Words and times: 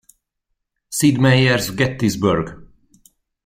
Sid 0.97 1.19
Meier's 1.19 1.69
Gettysburg! 1.75 2.47